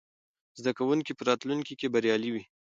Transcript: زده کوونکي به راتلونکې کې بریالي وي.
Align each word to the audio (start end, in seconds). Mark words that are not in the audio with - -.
زده 0.59 0.71
کوونکي 0.77 1.11
به 1.17 1.23
راتلونکې 1.29 1.73
کې 1.79 1.87
بریالي 1.93 2.29
وي. 2.33 2.43